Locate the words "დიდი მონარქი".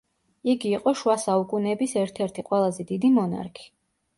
2.93-3.71